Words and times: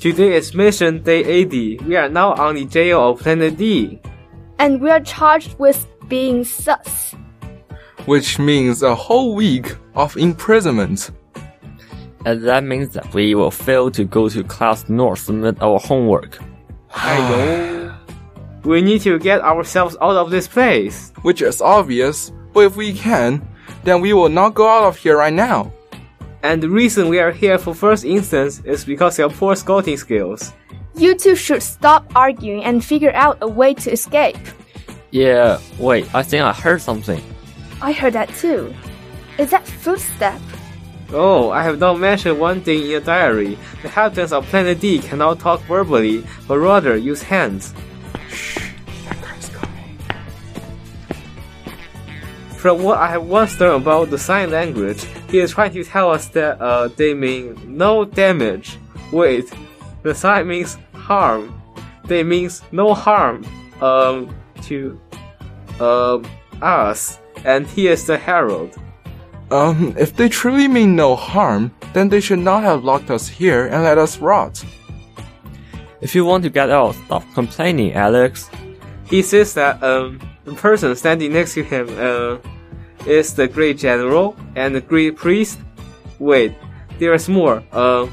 Today 0.00 0.36
is 0.36 0.54
mission 0.54 1.02
day 1.02 1.24
80. 1.24 1.78
We 1.86 1.96
are 1.96 2.10
now 2.10 2.34
on 2.34 2.56
the 2.56 2.66
jail 2.66 3.10
of 3.10 3.20
Planet 3.20 3.56
D. 3.56 3.98
And 4.58 4.78
we 4.78 4.90
are 4.90 5.00
charged 5.00 5.58
with 5.58 5.86
being 6.06 6.44
sus. 6.44 7.14
Which 8.04 8.38
means 8.38 8.82
a 8.82 8.94
whole 8.94 9.34
week 9.34 9.74
of 9.94 10.14
imprisonment. 10.18 11.10
And 12.26 12.42
that 12.44 12.62
means 12.62 12.92
that 12.92 13.12
we 13.14 13.34
will 13.34 13.50
fail 13.50 13.90
to 13.92 14.04
go 14.04 14.28
to 14.28 14.44
class 14.44 14.86
north 14.90 15.20
submit 15.20 15.62
our 15.62 15.78
homework. 15.78 16.38
I 16.94 17.18
know. 17.30 17.96
We 18.64 18.82
need 18.82 19.00
to 19.02 19.18
get 19.18 19.40
ourselves 19.40 19.96
out 20.02 20.16
of 20.16 20.30
this 20.30 20.46
place. 20.46 21.10
Which 21.22 21.40
is 21.40 21.62
obvious, 21.62 22.32
but 22.52 22.60
if 22.60 22.76
we 22.76 22.92
can, 22.92 23.48
then 23.82 24.02
we 24.02 24.12
will 24.12 24.28
not 24.28 24.54
go 24.54 24.68
out 24.68 24.84
of 24.84 24.98
here 24.98 25.16
right 25.16 25.32
now. 25.32 25.72
And 26.42 26.62
the 26.62 26.68
reason 26.68 27.08
we 27.08 27.18
are 27.18 27.32
here 27.32 27.58
for 27.58 27.74
first 27.74 28.04
instance 28.04 28.62
is 28.64 28.84
because 28.84 29.18
of 29.18 29.34
poor 29.36 29.56
scouting 29.56 29.96
skills. 29.96 30.52
You 30.94 31.14
two 31.14 31.36
should 31.36 31.62
stop 31.62 32.10
arguing 32.14 32.64
and 32.64 32.84
figure 32.84 33.12
out 33.14 33.38
a 33.40 33.48
way 33.48 33.74
to 33.74 33.90
escape. 33.90 34.38
Yeah, 35.10 35.60
wait, 35.78 36.12
I 36.14 36.22
think 36.22 36.42
I 36.42 36.52
heard 36.52 36.80
something. 36.80 37.22
I 37.82 37.92
heard 37.92 38.14
that 38.14 38.28
too. 38.34 38.74
Is 39.38 39.50
that 39.50 39.66
footstep? 39.66 40.40
Oh, 41.12 41.50
I 41.50 41.62
have 41.62 41.78
not 41.78 41.98
mentioned 41.98 42.40
one 42.40 42.62
thing 42.62 42.82
in 42.82 42.90
your 42.90 43.00
diary. 43.00 43.58
The 43.82 43.88
inhabitants 43.88 44.32
of 44.32 44.46
Planet 44.46 44.80
D 44.80 44.98
cannot 44.98 45.38
talk 45.38 45.60
verbally, 45.62 46.24
but 46.48 46.58
rather 46.58 46.96
use 46.96 47.22
hands. 47.22 47.74
From 52.66 52.82
what 52.82 52.98
I 52.98 53.06
have 53.10 53.22
once 53.22 53.60
learned 53.60 53.82
about 53.82 54.10
the 54.10 54.18
sign 54.18 54.50
language, 54.50 55.04
he 55.30 55.38
is 55.38 55.52
trying 55.52 55.72
to 55.74 55.84
tell 55.84 56.10
us 56.10 56.26
that 56.30 56.60
uh, 56.60 56.88
they 56.88 57.14
mean 57.14 57.56
no 57.64 58.04
damage. 58.04 58.76
Wait, 59.12 59.52
the 60.02 60.12
sign 60.12 60.48
means 60.48 60.76
harm. 60.92 61.62
They 62.06 62.24
means 62.24 62.62
no 62.72 62.92
harm 62.92 63.46
um, 63.80 64.34
to 64.62 65.00
um, 65.78 66.26
us, 66.60 67.20
and 67.44 67.68
he 67.68 67.86
is 67.86 68.04
the 68.04 68.18
herald. 68.18 68.76
Um, 69.52 69.94
if 69.96 70.16
they 70.16 70.28
truly 70.28 70.66
mean 70.66 70.96
no 70.96 71.14
harm, 71.14 71.72
then 71.92 72.08
they 72.08 72.20
should 72.20 72.40
not 72.40 72.64
have 72.64 72.82
locked 72.82 73.12
us 73.12 73.28
here 73.28 73.68
and 73.68 73.84
let 73.84 73.96
us 73.96 74.18
rot. 74.18 74.64
If 76.00 76.16
you 76.16 76.24
want 76.24 76.42
to 76.42 76.50
get 76.50 76.70
out, 76.70 76.96
stop 76.96 77.22
complaining, 77.32 77.92
Alex. 77.92 78.50
He 79.08 79.22
says 79.22 79.54
that 79.54 79.80
um, 79.84 80.18
the 80.44 80.54
person 80.54 80.96
standing 80.96 81.32
next 81.32 81.54
to 81.54 81.62
him 81.62 81.88
uh, 81.96 82.38
is 83.06 83.34
the 83.34 83.48
great 83.48 83.78
general 83.78 84.36
and 84.54 84.74
the 84.74 84.80
great 84.80 85.16
priest. 85.16 85.58
Wait, 86.18 86.54
there 86.98 87.14
is 87.14 87.28
more. 87.28 87.62
Uh, 87.72 88.06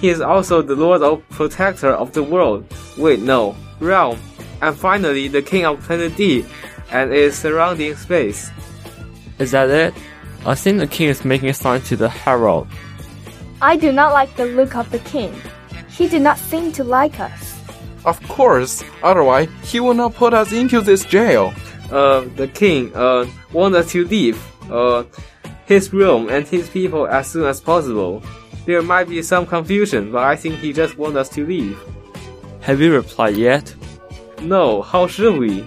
he 0.00 0.08
is 0.08 0.20
also 0.20 0.62
the 0.62 0.74
lord 0.74 1.02
of 1.02 1.22
protector 1.30 1.90
of 1.90 2.12
the 2.12 2.22
world. 2.22 2.64
Wait, 2.96 3.20
no, 3.20 3.54
realm. 3.80 4.18
And 4.62 4.76
finally, 4.76 5.28
the 5.28 5.42
king 5.42 5.64
of 5.64 5.80
planet 5.80 6.16
D 6.16 6.44
and 6.90 7.12
its 7.12 7.36
surrounding 7.36 7.96
space. 7.96 8.50
Is 9.38 9.52
that 9.52 9.70
it? 9.70 9.94
I 10.46 10.54
think 10.54 10.78
the 10.78 10.86
king 10.86 11.08
is 11.08 11.24
making 11.24 11.48
a 11.48 11.54
sign 11.54 11.82
to 11.82 11.96
the 11.96 12.08
herald. 12.08 12.66
I 13.62 13.76
do 13.76 13.92
not 13.92 14.12
like 14.12 14.34
the 14.36 14.46
look 14.46 14.74
of 14.74 14.90
the 14.90 15.00
king. 15.00 15.34
He 15.88 16.08
did 16.08 16.22
not 16.22 16.38
seem 16.38 16.72
to 16.72 16.84
like 16.84 17.20
us. 17.20 17.58
Of 18.06 18.22
course, 18.28 18.82
otherwise 19.02 19.48
he 19.64 19.80
will 19.80 19.94
not 19.94 20.14
put 20.14 20.32
us 20.32 20.52
into 20.52 20.80
this 20.80 21.04
jail. 21.04 21.52
Uh, 21.90 22.20
the 22.36 22.48
king 22.48 22.94
uh, 22.94 23.26
wants 23.52 23.76
us 23.76 23.92
to 23.92 24.04
leave 24.04 24.40
uh, 24.70 25.04
his 25.66 25.92
realm 25.92 26.28
and 26.28 26.46
his 26.46 26.68
people 26.68 27.06
as 27.06 27.28
soon 27.28 27.46
as 27.46 27.60
possible. 27.60 28.22
There 28.66 28.82
might 28.82 29.08
be 29.08 29.22
some 29.22 29.46
confusion, 29.46 30.12
but 30.12 30.22
I 30.22 30.36
think 30.36 30.56
he 30.56 30.72
just 30.72 30.96
wants 30.98 31.16
us 31.16 31.28
to 31.30 31.46
leave. 31.46 31.78
Have 32.60 32.80
you 32.80 32.94
replied 32.94 33.36
yet? 33.36 33.74
No, 34.42 34.82
how 34.82 35.06
should 35.06 35.38
we? 35.38 35.66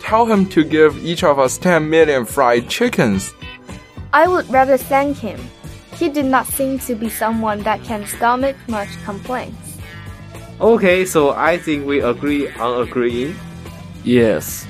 Tell 0.00 0.26
him 0.26 0.46
to 0.50 0.64
give 0.64 1.02
each 1.04 1.24
of 1.24 1.38
us 1.38 1.56
10 1.56 1.88
million 1.88 2.26
fried 2.26 2.68
chickens. 2.68 3.32
I 4.12 4.28
would 4.28 4.48
rather 4.50 4.76
thank 4.76 5.16
him. 5.16 5.40
He 5.94 6.08
did 6.08 6.26
not 6.26 6.46
seem 6.46 6.78
to 6.80 6.94
be 6.94 7.08
someone 7.08 7.60
that 7.60 7.82
can 7.84 8.06
stomach 8.06 8.56
much 8.68 8.88
complaints. 9.04 9.78
Okay, 10.60 11.04
so 11.04 11.30
I 11.30 11.58
think 11.58 11.86
we 11.86 12.00
agree 12.00 12.50
on 12.50 12.86
agreeing. 12.86 13.34
Yes. 14.04 14.66